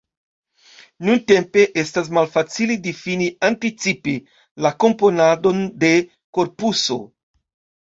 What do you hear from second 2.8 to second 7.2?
difini anticipe la komponadon de korpuso.